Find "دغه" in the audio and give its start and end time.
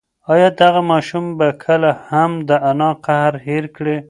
0.61-0.81